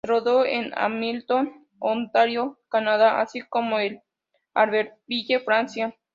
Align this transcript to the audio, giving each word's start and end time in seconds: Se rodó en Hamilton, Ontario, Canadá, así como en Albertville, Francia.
Se 0.03 0.07
rodó 0.09 0.45
en 0.47 0.71
Hamilton, 0.75 1.67
Ontario, 1.77 2.59
Canadá, 2.69 3.21
así 3.21 3.41
como 3.41 3.77
en 3.77 4.01
Albertville, 4.55 5.41
Francia. 5.45 5.95